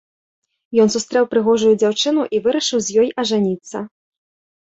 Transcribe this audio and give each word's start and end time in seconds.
Ён 0.83 0.87
сустрэў 0.93 1.25
прыгожую 1.33 1.73
дзяўчыну 1.83 2.21
і 2.37 2.41
вырашыў 2.47 2.79
з 2.85 2.97
ёй 3.03 3.07
ажаніцца. 3.25 3.77